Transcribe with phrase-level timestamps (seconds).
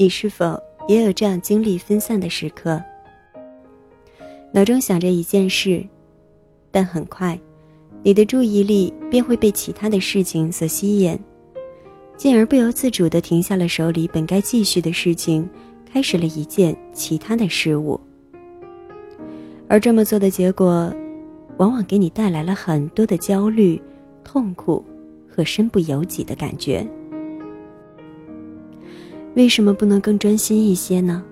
[0.00, 2.80] 你是否也有这样精力分散的时刻？
[4.52, 5.84] 脑中想着一件事，
[6.70, 7.36] 但很快，
[8.04, 11.18] 你的注意力便会被其他的事情所吸引，
[12.16, 15.50] 进而不由自主地停下了手里本该继续的事情，
[15.92, 18.00] 开始了一件其他的事物。
[19.66, 20.94] 而这么做的结果，
[21.56, 23.82] 往往给你带来了很多的焦虑、
[24.22, 24.84] 痛苦
[25.28, 26.86] 和身不由己的感觉。
[29.38, 31.24] 为什么不能更专心一些呢？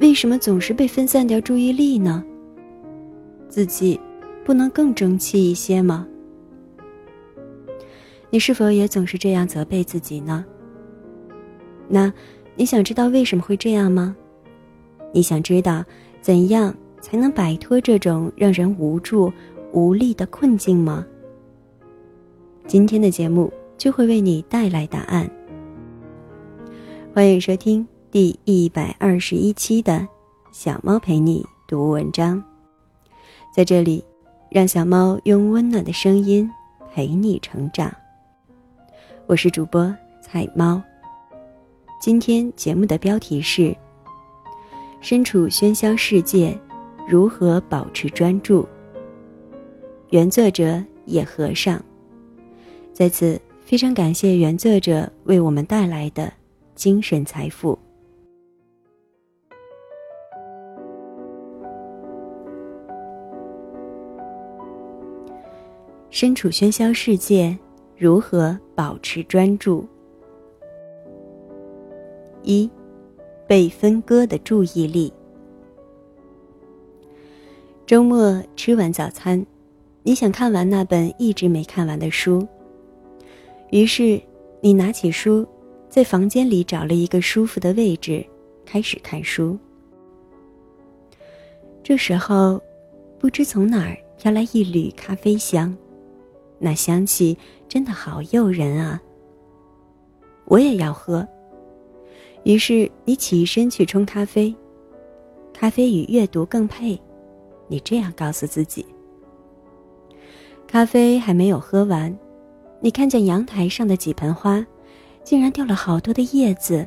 [0.00, 2.22] 为什么总是被分散掉注意力呢？
[3.48, 3.98] 自己
[4.44, 6.06] 不能更争气一些吗？
[8.28, 10.44] 你是否也总是这样责备自己呢？
[11.88, 12.12] 那
[12.54, 14.14] 你想知道为什么会这样吗？
[15.10, 15.82] 你想知道
[16.20, 19.32] 怎样才能摆脱这种让人无助、
[19.72, 21.02] 无力的困境吗？
[22.66, 25.26] 今天的节目就会为你带来答案。
[27.16, 29.94] 欢迎收听第一百二十一期的
[30.52, 32.36] 《小猫陪你读文章》。
[33.50, 34.04] 在这里，
[34.50, 36.46] 让小猫用温暖的声音
[36.92, 37.90] 陪你成长。
[39.24, 40.82] 我是主播彩猫。
[41.98, 43.74] 今天节目的标题是：
[45.00, 46.54] 身处喧嚣世界，
[47.08, 48.68] 如何保持专注？
[50.10, 51.82] 原作者野和尚。
[52.92, 56.30] 在此，非常感谢原作者为我们带来的。
[56.76, 57.76] 精神财富。
[66.10, 67.58] 身处喧嚣世界，
[67.96, 69.84] 如何保持专注？
[72.42, 72.70] 一，
[73.46, 75.12] 被分割的注意力。
[77.84, 79.44] 周末吃完早餐，
[80.02, 82.46] 你想看完那本一直没看完的书，
[83.70, 84.20] 于是
[84.60, 85.46] 你拿起书。
[85.96, 88.22] 在房间里找了一个舒服的位置，
[88.66, 89.58] 开始看书。
[91.82, 92.60] 这时候，
[93.18, 95.74] 不知从哪儿飘来一缕咖啡香，
[96.58, 97.34] 那香气
[97.66, 99.00] 真的好诱人啊！
[100.44, 101.26] 我也要喝。
[102.44, 104.54] 于是你起身去冲咖啡，
[105.54, 107.00] 咖啡与阅读更配，
[107.68, 108.84] 你这样告诉自己。
[110.66, 112.14] 咖啡还没有喝完，
[112.80, 114.62] 你看见阳台上的几盆花。
[115.26, 116.86] 竟然掉了好多的叶子，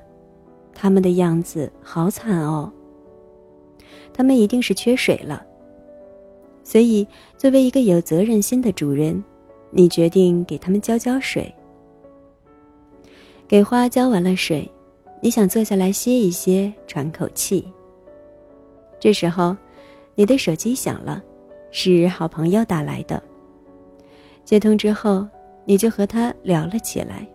[0.73, 2.71] 它们的样子好惨哦。
[4.13, 5.45] 它们一定是缺水了。
[6.63, 7.05] 所以，
[7.37, 9.21] 作为一个有责任心的主人，
[9.71, 11.53] 你决定给它们浇浇水。
[13.45, 14.71] 给花浇完了水，
[15.19, 17.67] 你想坐下来歇一歇，喘口气。
[19.01, 19.53] 这时候，
[20.15, 21.21] 你的手机响了，
[21.71, 23.21] 是好朋友打来的。
[24.45, 25.27] 接通之后，
[25.65, 27.27] 你就和他聊了起来。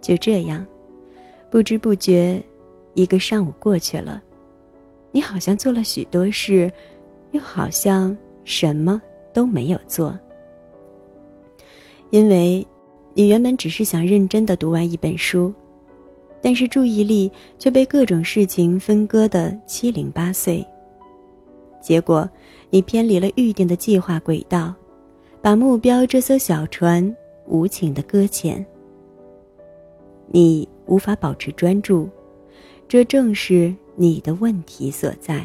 [0.00, 0.66] 就这样，
[1.50, 2.42] 不知不觉，
[2.94, 4.22] 一个上午过去了。
[5.12, 6.70] 你好像做了许多事，
[7.32, 9.00] 又好像什么
[9.32, 10.18] 都没有做。
[12.10, 12.66] 因为，
[13.14, 15.52] 你原本只是想认真的读完一本书，
[16.40, 20.66] 但是注意力却被各种事情分割的七零八碎。
[21.80, 22.28] 结果，
[22.68, 24.74] 你偏离了预定的计划轨道，
[25.40, 27.14] 把目标这艘小船
[27.46, 28.64] 无情的搁浅。
[30.32, 32.08] 你无法保持专注，
[32.86, 35.44] 这正是你的问题所在。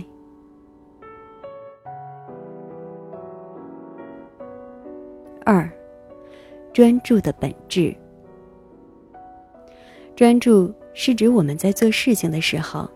[5.44, 5.68] 二，
[6.72, 7.96] 专注的本质。
[10.16, 12.88] 专注是指我们在做事情的时候，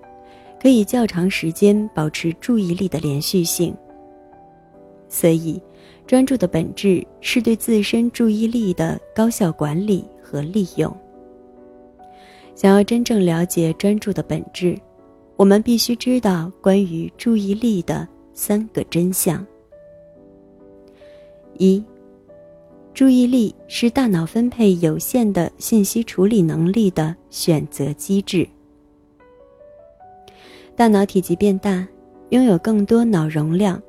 [0.61, 3.75] 可以较长时间保持注意力的连续性。
[5.07, 5.59] 所以，
[6.05, 10.95] 专注的本质是对自身注意力的高效管理和利用。
[12.59, 14.77] 想要真正了解专注的本质，
[15.37, 19.47] 我们必须知道关于注意力的三个真相。
[21.57, 21.81] 一，
[22.93, 28.45] 注意力是大脑分配有限的信息处理能力的选择机制。
[30.75, 31.87] 大脑体积变大，
[32.31, 33.81] 拥有更多脑容量，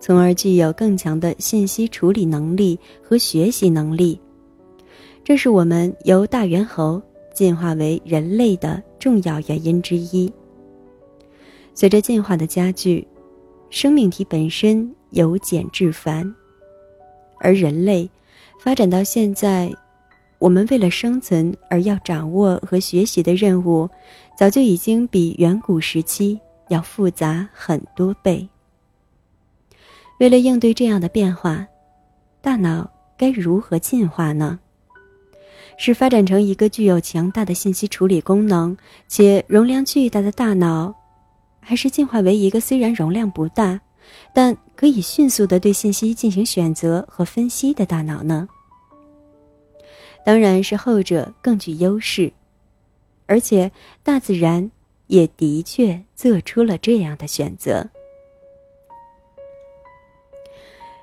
[0.00, 4.18] 从而具有更强的信息处理能力和学习能力。
[5.22, 6.98] 这是我们由大猿猴。
[7.36, 10.32] 进化为人类的重要原因之一。
[11.74, 13.06] 随着进化的加剧，
[13.68, 16.34] 生命体本身由简至繁，
[17.38, 18.08] 而人类
[18.58, 19.70] 发展到现在，
[20.38, 23.86] 我们为了生存而要掌握和学习的任务，
[24.38, 28.48] 早就已经比远古时期要复杂很多倍。
[30.18, 31.66] 为了应对这样的变化，
[32.40, 34.58] 大脑该如何进化呢？
[35.78, 38.76] 是发展成一个具有强大的信息处理功能
[39.08, 40.94] 且容量巨大的大脑，
[41.60, 43.80] 还是进化为一个虽然容量不大，
[44.32, 48.48] 但可以迅速的对信息进行选择和分析的大脑呢？
[50.24, 52.32] 当然是后者更具优势，
[53.26, 53.70] 而且
[54.02, 54.68] 大自然
[55.06, 57.88] 也的确做出了这样的选择。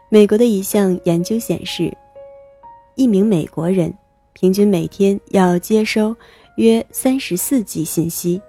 [0.10, 1.96] 美国的一项研究显示，
[2.96, 3.94] 一名美国人
[4.44, 6.14] 平均每天要接收
[6.58, 8.42] 约三十四 G 信息，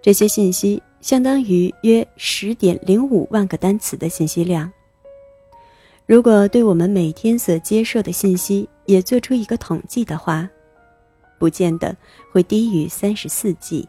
[0.00, 4.72] 这些信息相当于约十点零五万个单词的信息量。
[6.06, 10.48] 如果对我们每天所接受的信息也做出一个统计的话，
[11.40, 11.96] 不见得
[12.30, 13.88] 会低于三十四 G。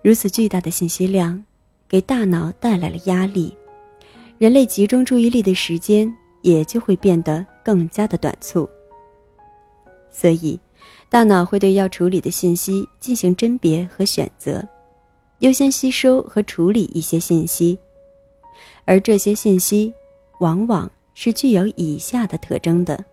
[0.00, 1.44] 如此巨大的信息量，
[1.86, 3.54] 给大脑带来了压力。
[4.38, 6.10] 人类集中注意力的时间
[6.40, 8.66] 也就会变得更加的短促，
[10.18, 10.58] 所以，
[11.08, 14.66] 大脑会对要处理的信息进行甄别和选择，
[15.38, 17.78] 优先吸收和处理一些信息，
[18.84, 19.94] 而这些信息
[20.40, 23.04] 往往是具有以下的特征的：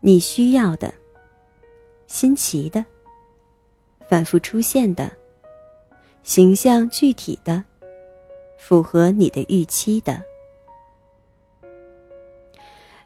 [0.00, 0.94] 你需要的、
[2.06, 2.82] 新奇的、
[4.08, 5.12] 反复出现的、
[6.22, 7.62] 形象具体的。
[8.60, 10.20] 符合你的预期的。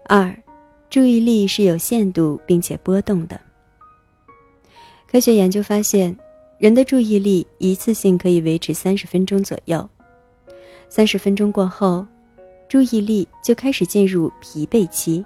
[0.06, 0.34] 二，
[0.92, 3.40] 注意力是有限度并且波动的。
[5.10, 6.14] 科学研究发现，
[6.58, 9.88] 人的注意力一次性可以维持三十分钟左右，
[10.90, 12.06] 三十分钟过后，
[12.68, 15.24] 注意力就开始进入疲惫期，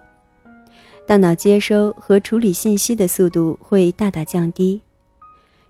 [1.05, 4.81] 大脑接收和处理信息的速度会大大降低。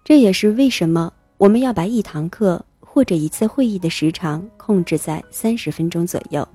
[0.04, 2.62] 这也是为什么我们要把一堂课。
[2.80, 6.48] 或者一次会议的时长控制在三十分钟左右。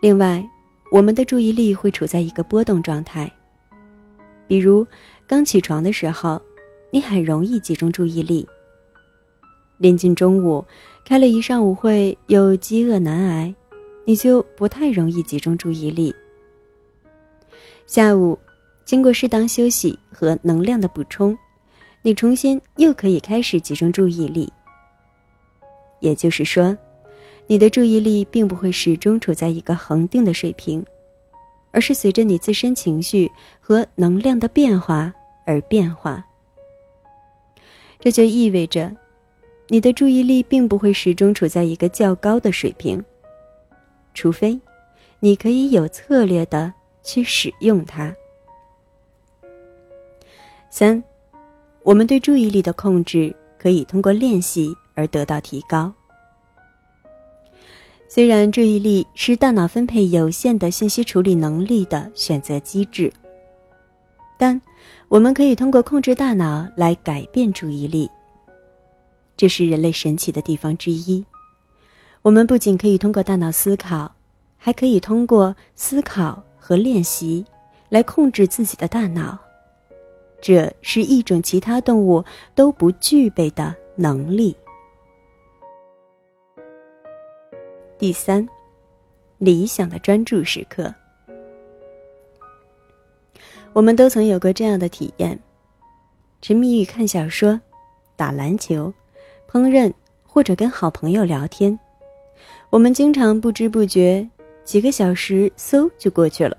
[0.00, 0.48] 另外，
[0.90, 3.30] 我们的注意力会处在一个波动状态，
[4.46, 4.86] 比如
[5.26, 6.40] 刚起床的时候，
[6.90, 8.46] 你很容易集中注意力；
[9.76, 10.64] 临近中午，
[11.04, 13.54] 开了一上午会又饥饿难挨，
[14.06, 16.14] 你就不太容易集中注意力。
[17.86, 18.38] 下午，
[18.86, 21.36] 经过适当休息和能量的补充，
[22.00, 24.50] 你重新又可以开始集中注意力。
[26.00, 26.74] 也就是说，
[27.50, 30.84] 你的注意力并不会始终处在一个恒定的水平，
[31.70, 35.12] 而是随着你自身情绪和能量的变化
[35.46, 36.22] 而变化。
[37.98, 38.94] 这就意味着，
[39.68, 43.02] 你的注意力并不会始终处在一个较高的水平，
[44.12, 44.60] 除非
[45.18, 46.72] 你可以有策略的
[47.02, 48.14] 去使用它。
[50.70, 51.02] 三，
[51.82, 54.76] 我们对注意力的控制可以通过练习。
[54.98, 55.94] 而得到提高。
[58.10, 63.12] 虽然注意力是大脑分配有限的信息处理能力的选择机制，
[64.38, 64.58] 但
[65.08, 68.10] 我们可以通过控制大脑来改变注意力。
[69.36, 71.22] 这是人类神奇的地方之一。
[72.22, 74.10] 我们不仅可以通过大脑思考，
[74.56, 77.44] 还可以通过思考和练习
[77.90, 79.38] 来控制自己的大脑。
[80.40, 82.24] 这是一种其他动物
[82.54, 84.56] 都不具备的能力。
[87.98, 88.48] 第三，
[89.38, 90.94] 理想的专注时刻。
[93.72, 95.36] 我们都曾有过这样的体验：
[96.40, 97.60] 沉迷于看小说、
[98.14, 98.94] 打篮球、
[99.50, 101.76] 烹饪，或者跟好朋友聊天。
[102.70, 104.24] 我们经常不知不觉，
[104.62, 106.56] 几个小时嗖就过去了。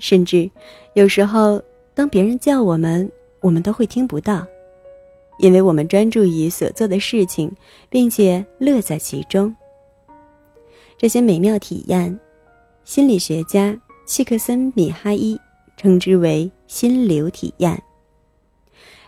[0.00, 0.50] 甚至
[0.94, 1.62] 有时候，
[1.94, 3.08] 当别人叫我们，
[3.40, 4.44] 我们都会听不到，
[5.38, 7.54] 因为我们专注于所做的事情，
[7.88, 9.54] 并且乐在其中。
[10.96, 12.18] 这些美妙体验，
[12.84, 15.38] 心理学家契克森米哈伊
[15.76, 17.80] 称之为“心流体验”。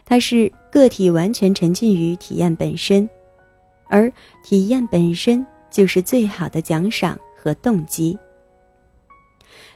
[0.04, 3.08] 它是个体完全沉浸于体验本身，
[3.88, 4.12] 而
[4.44, 8.16] 体验本身就是最好的奖赏和动机。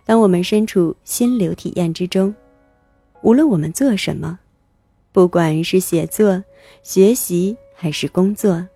[0.04, 2.34] 当我们身处心流体验之中，
[3.22, 4.38] 无论我们做什么，
[5.12, 6.42] 不管是写作、
[6.82, 8.66] 学习还是工作。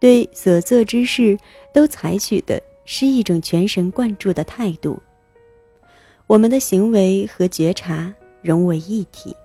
[0.00, 1.38] 对所做之事
[1.74, 4.98] 都采取的是一种全神贯注的态度。
[6.26, 9.36] 我们的行为和觉察融为一体，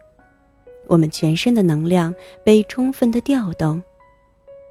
[0.88, 3.84] 我们全身的能量被充分的调动，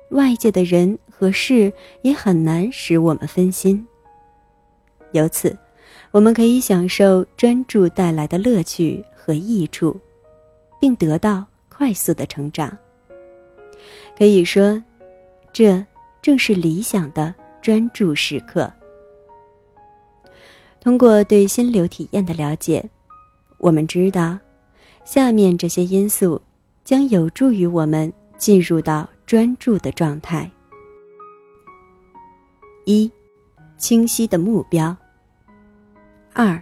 [0.08, 3.86] 外界的人和事也很难使我们分心。
[5.12, 5.54] 由此，
[6.12, 9.94] 我们可以享受专注带来的乐趣和益处，
[10.80, 12.74] 并得到快速的成长。
[14.16, 14.82] 可以说。
[15.54, 15.82] 这
[16.20, 17.32] 正是理想的
[17.62, 18.70] 专注时刻。
[20.80, 22.84] 通过对心流体验的了解，
[23.58, 24.36] 我们知道，
[25.04, 26.42] 下面这些因素
[26.82, 30.50] 将有助于我们进入到专注的状态。
[32.84, 33.10] 一，
[33.78, 34.94] 清晰的目标。
[36.32, 36.60] 二，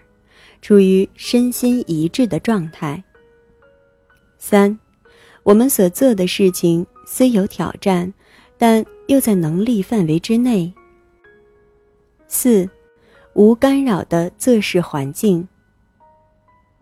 [0.60, 3.02] 处于身心一致的状态。
[4.38, 4.78] 三，
[5.44, 8.12] 我们所做的事情虽有挑战，
[8.62, 10.72] 但又在能力范围之内。
[12.28, 12.70] 四，
[13.32, 15.48] 无干扰的做事环境。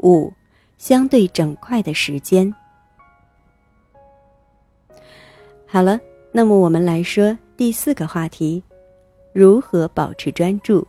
[0.00, 0.30] 五，
[0.76, 2.54] 相对整块的时间。
[5.66, 5.99] 好了，
[6.32, 8.62] 那么我们来说第四个话题。
[9.32, 10.87] 如何保持专注？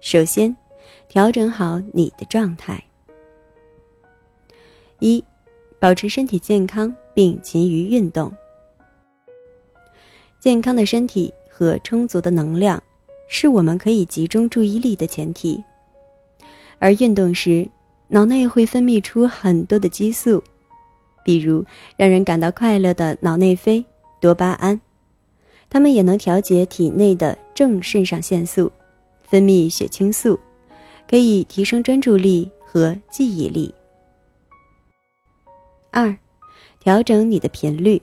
[0.00, 0.56] 首先，
[1.08, 2.82] 调整好你的状态。
[5.00, 5.22] 一，
[5.78, 8.32] 保持身体健康并勤于运动。
[10.46, 12.80] 健康的身体和充足的能量，
[13.26, 15.60] 是我们可以集中注意力的前提。
[16.78, 17.68] 而运动时，
[18.06, 20.40] 脑内会分泌出很多的激素，
[21.24, 21.64] 比如
[21.96, 23.84] 让人感到快乐的脑内啡、
[24.20, 24.80] 多巴胺。
[25.68, 28.70] 它们也能调节体内的正肾上腺素，
[29.24, 30.38] 分泌血清素，
[31.10, 33.74] 可以提升专注力和记忆力。
[35.90, 36.16] 二，
[36.78, 37.96] 调整你的频率。《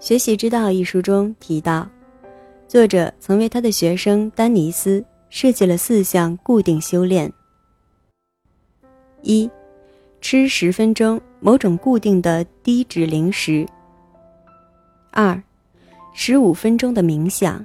[0.00, 1.86] 学习之道》一书中提到，
[2.66, 7.30] 作者曾为他的学生丹尼斯设计了四项固定修炼：
[9.20, 9.48] 一，
[10.22, 13.66] 吃十分钟某种固定的低脂零食。
[15.10, 15.40] 二，
[16.14, 17.64] 十五分钟的冥想。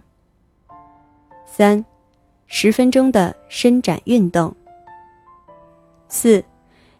[1.45, 1.83] 三，
[2.47, 4.53] 十分钟的伸展运动。
[6.09, 6.43] 四，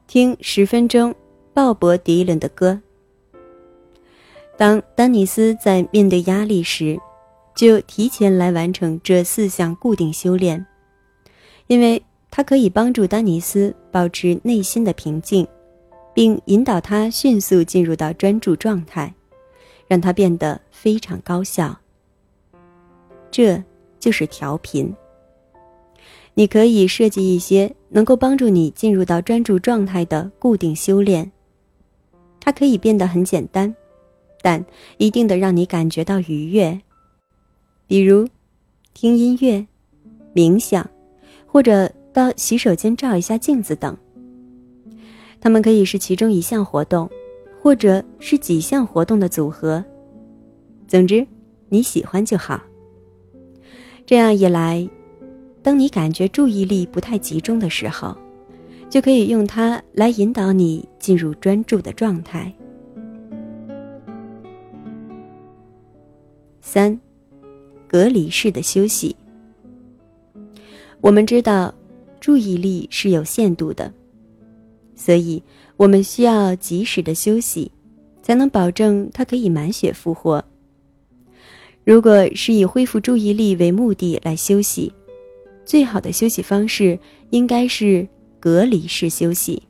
[0.07, 1.13] 听十分钟
[1.53, 2.79] 鲍勃迪伦的歌。
[4.57, 6.99] 当丹尼斯在面对压力时，
[7.55, 10.65] 就提前来完成这四项固定修炼，
[11.67, 15.47] 因为它可以帮助丹尼斯保持内心的平静，
[16.13, 19.13] 并引导他迅速进入到专注状态。
[19.87, 21.77] 让他变得非常高效。
[23.29, 23.63] 这
[23.99, 24.91] 就是调频。
[26.33, 31.31] 你可以设计一些能够帮助你进入到专注状态的固定修炼。
[32.39, 33.75] 它可以变得很简单，
[34.45, 34.63] 但
[34.99, 36.79] 一定得让你感觉到愉悦。
[37.87, 38.27] 比如，
[38.93, 39.65] 听音乐、
[40.35, 40.87] 冥想，
[41.47, 43.97] 或者到洗手间照一下镜子等。
[45.41, 47.09] 它们可以是其中一项活动。
[47.59, 49.83] 或者是几项活动的组合，
[50.87, 51.25] 总之
[51.67, 52.61] 你喜欢就好。
[54.05, 54.87] 这样一来，
[55.63, 58.15] 当你感觉注意力不太集中的时候，
[58.87, 62.53] 就可以用它来引导你进入专注的状态。
[66.67, 66.99] 三，
[67.87, 69.15] 隔离式的休息。
[70.99, 71.71] 我们知道，
[72.19, 73.93] 注意力是有限度的。
[74.95, 75.41] 所以，
[75.77, 77.71] 我们需要及时的休息，
[78.23, 80.43] 才能保证它可以满血复活。
[81.83, 84.91] 如果是以恢复注意力为目的来休息，
[85.63, 86.97] 最好的休息方式
[87.29, 88.05] 应该是
[88.39, 89.61] 隔离式休息。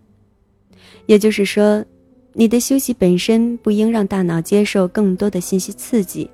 [1.07, 1.83] 也就是说，
[2.31, 6.29] 你的休息本身不应让大脑接受更多的信息刺激，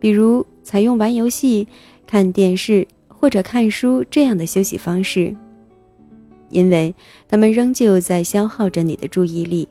[0.00, 1.68] 比如采用玩游戏、
[2.06, 5.36] 看电视或者看书这样的休息方式。
[6.48, 6.92] 因为
[7.28, 9.68] 他们仍旧在消耗着你的注意力，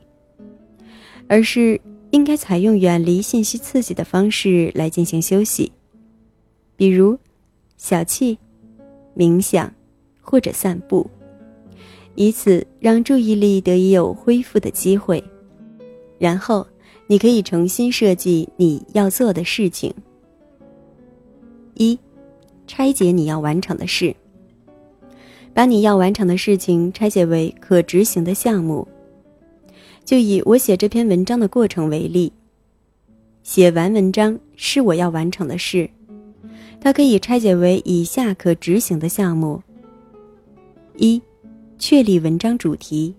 [1.28, 1.78] 而是
[2.10, 5.70] 应该采用远离信息刺激的方式来进行休息，
[6.76, 7.18] 比如
[7.76, 8.34] 小憩、
[9.14, 9.70] 冥想
[10.22, 11.10] 或者散步，
[12.14, 15.22] 以此让注意力得以有恢复的机会。
[16.18, 16.66] 然后
[17.06, 19.92] 你可以重新设计你要做的事情。
[21.80, 21.98] 一，
[22.66, 24.14] 拆解你要完成的事。
[25.54, 28.86] 把你要完成的事情拆解为可执行的项目。
[30.04, 32.30] 就以我写这篇文章的过程为例，
[33.42, 35.88] 写完文章是我要完成的事，
[36.82, 39.62] 它可以拆解为以下可执行的项目：
[40.98, 41.20] 一、
[41.78, 43.14] 确立文章主题；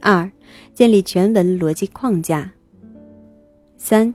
[0.00, 0.30] 二、
[0.72, 2.50] 建立全文逻辑框架；
[3.76, 4.14] 三、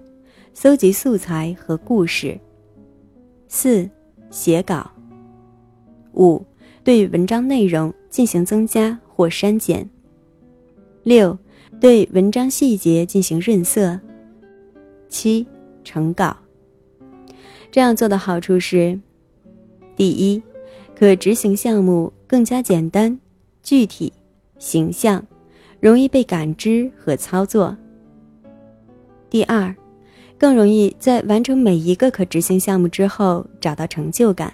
[0.55, 2.39] 搜集素材和故事；
[3.47, 3.89] 四、
[4.29, 4.89] 写稿；
[6.13, 6.45] 五。
[6.83, 9.89] 对文章内容进行增加或删减。
[11.03, 11.37] 六，
[11.81, 13.99] 对文章细节进行润色。
[15.09, 15.45] 七，
[15.83, 16.37] 成稿。
[17.69, 18.97] 这样做的好处是：
[19.97, 20.41] 第一，
[20.95, 23.19] 可执行项目更加简单、
[23.61, 24.13] 具体、
[24.57, 25.25] 形象，
[25.81, 27.75] 容易被感知和操作；
[29.29, 29.75] 第二，
[30.37, 34.53] 更容易在完成每一个可执行项目之后找到成就感。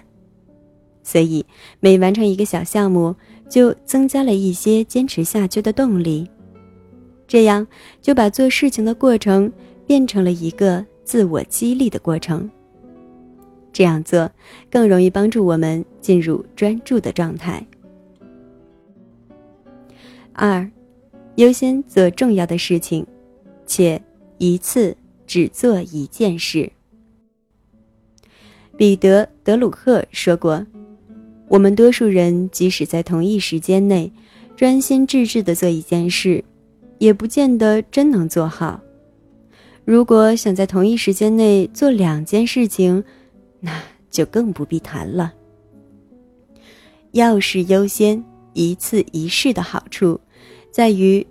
[1.02, 1.44] 所以，
[1.80, 3.14] 每完成一个小项目，
[3.48, 6.26] 就增加了一些坚持下去的动力。
[7.28, 7.66] 这样，
[8.00, 9.52] 就把做事情的过程
[9.86, 12.50] 变成了一个自我激励的过程。
[13.70, 14.30] 这样做
[14.70, 17.66] 更容易帮助我们进入专注的状态。
[20.32, 20.66] 二，
[21.34, 23.04] 优先做重要的事情，
[23.66, 24.00] 且
[24.38, 26.70] 一次只做一件事。
[28.76, 30.66] 彼得·德鲁克说过。
[31.46, 34.10] 我们多数人即使在同一时间内
[34.56, 36.42] 专心致志地做一件事，
[36.98, 38.80] 也不见得真能做好。
[39.84, 43.04] 如果想在同一时间内做两件事情，
[43.60, 43.70] 那
[44.10, 45.34] 就更不必谈了。
[47.12, 50.18] 要事优先、一次一事的好处，
[50.72, 51.24] 在于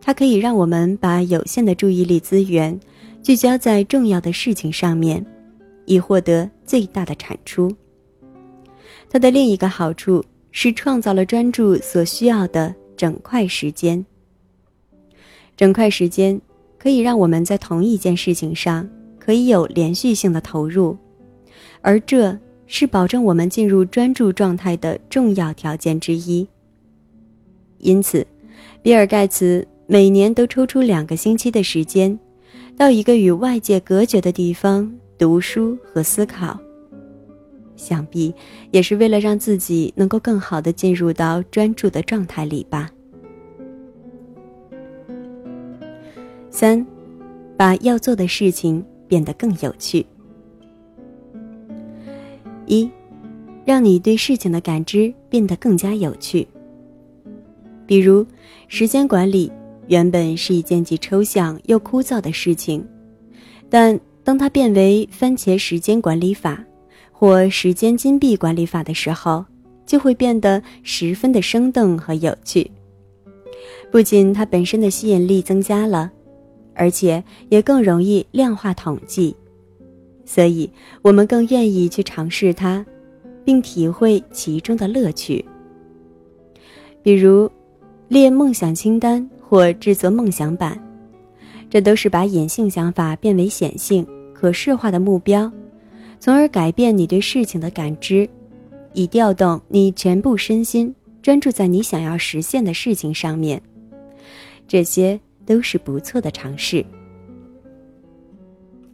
[0.00, 2.78] 它可以让我们把有限的注意力资源
[3.22, 5.24] 聚焦在重要的事情上面，
[5.84, 7.70] 以获得最大的产出。
[9.08, 14.04] 它的另一个好处是创造了专注所需要的整块时间。
[15.56, 16.40] 整块时间
[16.78, 20.96] 可以让我们在同一件事情上可以有连续性的投入，
[21.82, 22.36] 而这
[22.66, 26.46] 是保证我们进入专注状态的重要条件之一。
[27.78, 28.26] 因此，
[28.82, 32.18] 比尔·盖茨每年都抽出两个星期的时间，
[32.80, 36.58] 到一个与外界隔绝的地方读书和思考。
[37.76, 38.34] 想必
[38.70, 42.90] 也是为了让自己能够更好的进入到专注的状态里吧。
[46.48, 46.86] 三，
[47.54, 50.06] 把要做的事情变得更有趣。
[52.64, 52.90] 一，
[53.66, 56.48] 让你对事情的感知变得更加有趣。
[57.86, 58.26] 比如，
[58.68, 59.52] 时间管理
[59.90, 62.86] 原本是一件既抽象又枯燥的事情，
[63.68, 66.64] 但当它变为番茄时间管理法。
[67.12, 69.44] 或时间金币管理法的时候，
[69.84, 72.70] 就会变得十分的生动和有趣。
[73.90, 76.10] 不仅它本身的吸引力增加了，
[76.72, 79.36] 而且也更容易量化统计，
[80.24, 80.70] 所以
[81.02, 82.82] 我们更愿意去尝试它，
[83.44, 85.44] 并体会其中的乐趣。
[87.02, 87.50] 比如，
[88.08, 90.80] 列梦想清单或制作梦想版，
[91.68, 95.50] 这都是把隐性想法变为显性、可视化的目标。
[96.20, 98.30] 从而改变你对事情的感知，
[98.92, 103.60] 以调动你全部身心专注在你想要实现的事情上面。
[104.68, 106.86] 这些都是不错的尝试。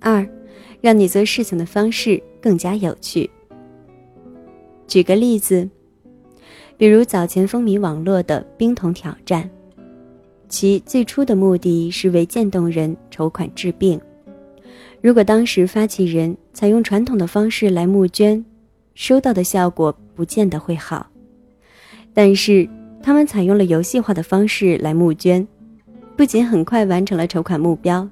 [0.01, 0.27] 二，
[0.81, 3.29] 让你做事情的方式更加有趣。
[4.87, 5.69] 举个例子，
[6.79, 9.51] 比如早前风靡网络的冰桶挑战，
[10.49, 14.01] 其最初的目的是为渐冻人筹款治病。
[15.01, 18.45] 如果当时发起人采用传统的方式来募捐，
[18.95, 21.07] 收到的效果不见得会好。
[22.15, 22.69] 但是
[23.03, 25.47] 他们采用了游戏化的方式来募捐，
[26.17, 28.09] 不仅很快完成了筹款目标，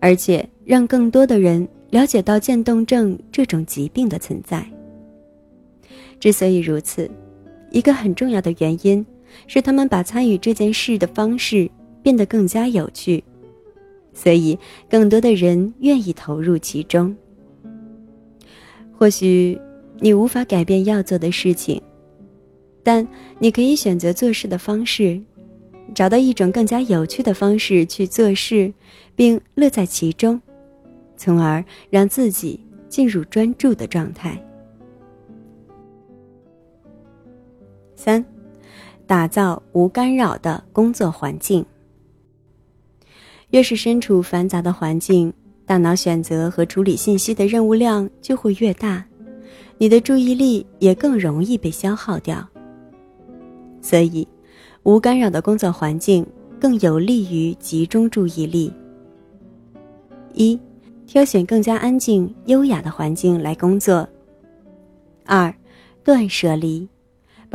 [0.00, 4.66] 而且让更多的人了解到渐冻症这种疾病的存在。
[6.18, 7.08] 之所以如此，
[7.70, 9.04] 一个很重要的原因
[9.46, 11.70] 是他们把参与这件事的方式
[12.02, 13.22] 变得更加有趣。
[14.12, 14.58] 所以，
[14.88, 17.14] 更多的人愿意投入其中。
[18.96, 19.60] 或许
[20.00, 21.80] 你无法改变要做的事情，
[22.82, 23.06] 但
[23.38, 25.20] 你可以选择做事的方式，
[25.94, 28.72] 找到一种更加有趣的方式去做事，
[29.14, 30.40] 并乐在其中，
[31.16, 32.58] 从而让自己
[32.88, 34.42] 进入专注的状态。
[37.94, 38.24] 三，
[39.06, 41.64] 打造无干扰的工作环境。
[43.50, 45.32] 越是身处繁杂的环境，
[45.64, 49.04] 大脑选择和处理信息的任务量就会越大，
[49.78, 52.46] 你的注意力也更容易被消耗掉。
[53.80, 54.26] 所以，
[54.82, 56.26] 无干扰的工作环境
[56.60, 58.72] 更有利于集中注意力。
[60.34, 60.58] 一，
[61.06, 64.06] 挑选更加安静、优雅的环境来工作。
[65.24, 65.54] 二，
[66.02, 66.88] 断舍离，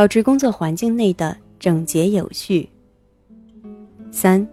[0.01, 2.67] 保持工作环境内的整洁有序。
[4.09, 4.47] 三。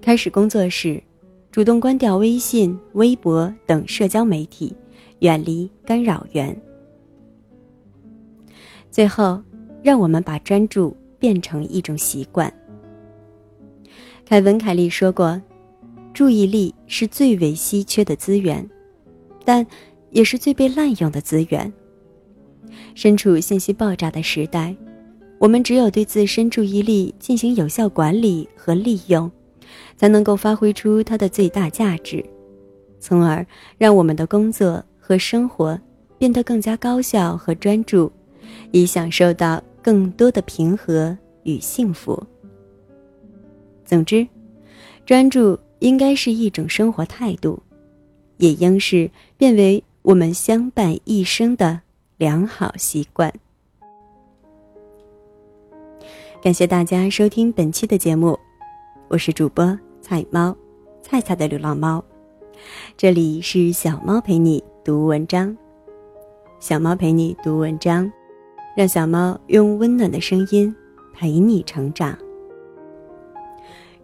[0.00, 1.00] 开始工作时，
[1.52, 4.74] 主动关掉微信、微博等社交媒体，
[5.20, 6.60] 远离干扰源。
[8.90, 9.40] 最后，
[9.84, 12.52] 让我们把专注变成一种习惯。
[14.26, 15.40] 凯文·凯利说过
[16.12, 18.68] ：“注意力是最为稀缺的资源，
[19.44, 19.64] 但
[20.10, 21.72] 也是最被滥用的资源。
[22.96, 24.74] 身处信息爆炸的时代，
[25.38, 29.30] 我们只有对自身注意力进行有效管理和利用。”
[29.98, 32.24] 才能够发挥出它的最大价值。
[33.00, 33.44] 从而
[33.76, 35.78] 让我们的工作和生活
[36.16, 38.10] 变得更加高效和专注，
[38.70, 42.20] 以享受到更多的平和与幸福。
[43.84, 44.26] 总之，
[45.04, 47.60] 专注应该是一种生活态度，
[48.36, 51.80] 也应是变为我们相伴一生的
[52.16, 53.32] 良好习惯。
[56.40, 58.38] 感谢大家收听本期的节目，
[59.08, 60.56] 我是主播菜猫，
[61.02, 62.02] 菜菜的流浪猫。
[62.96, 65.54] 这里是小猫陪你读文章，
[66.60, 68.10] 小猫陪你读文章，
[68.76, 70.72] 让小猫用温暖的声音
[71.12, 72.16] 陪你成长。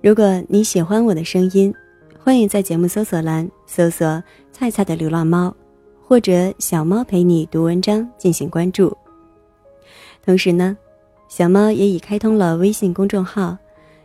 [0.03, 1.73] 如果你喜欢我的声音，
[2.19, 4.21] 欢迎在节目搜索栏搜索
[4.51, 5.55] “菜菜的流浪猫”
[6.03, 8.93] 或者“小猫陪你读文章”进行关注。
[10.25, 10.77] 同时呢，
[11.37, 13.59] 小猫也已开通了微信公众号。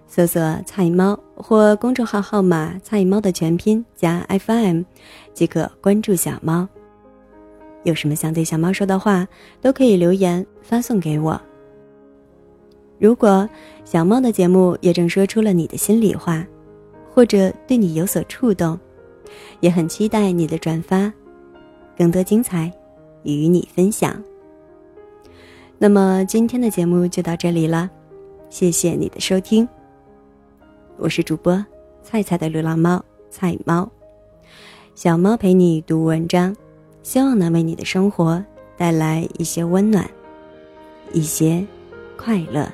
[0.07, 4.81] 搜索“菜猫”或公众号号码“菜猫”的全拼加 FM，
[5.31, 6.67] 即可关注小猫。
[7.83, 9.27] 有什么想对小猫说的话，
[9.61, 11.39] 都可以留言发送给我。
[12.97, 13.47] 如果
[13.85, 16.43] 小猫的节目也正说出了你的心里话，
[17.13, 18.75] 或者对你有所触动，
[19.59, 21.13] 也很期待你的转发，
[21.95, 22.73] 更多精彩
[23.21, 24.19] 与你分享。
[25.81, 27.89] 那么今天的节目就到这里了，
[28.49, 29.65] 谢谢你的收听。
[30.97, 31.65] 我是主播
[32.03, 33.89] 菜菜的流浪猫菜猫，
[34.93, 36.53] 小猫陪你读文章，
[37.01, 38.43] 希望能为你的生活
[38.75, 40.05] 带来一些温暖，
[41.13, 41.65] 一些
[42.17, 42.69] 快乐。